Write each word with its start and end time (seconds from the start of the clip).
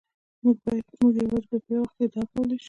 موږ 0.99 1.13
یوازې 1.21 1.55
په 1.61 1.67
یو 1.73 1.81
وخت 1.83 1.93
کې 1.97 2.03
ادعا 2.05 2.23
کولای 2.31 2.55
شو. 2.57 2.59